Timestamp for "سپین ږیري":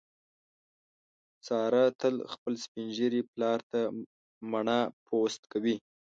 2.63-3.21